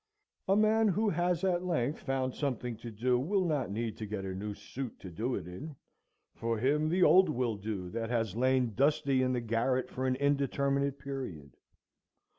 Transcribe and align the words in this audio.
A 0.47 0.55
man 0.57 0.87
who 0.87 1.09
has 1.09 1.43
at 1.43 1.63
length 1.63 1.99
found 1.99 2.33
something 2.33 2.75
to 2.77 2.89
do 2.89 3.19
will 3.19 3.45
not 3.45 3.69
need 3.69 3.97
to 3.97 4.07
get 4.07 4.25
a 4.25 4.33
new 4.33 4.55
suit 4.55 4.99
to 5.01 5.11
do 5.11 5.35
it 5.35 5.47
in; 5.47 5.75
for 6.33 6.57
him 6.57 6.89
the 6.89 7.03
old 7.03 7.29
will 7.29 7.55
do, 7.55 7.87
that 7.91 8.09
has 8.09 8.35
lain 8.35 8.73
dusty 8.73 9.21
in 9.21 9.31
the 9.33 9.41
garret 9.41 9.91
for 9.91 10.07
an 10.07 10.15
indeterminate 10.15 10.97
period. 10.97 11.55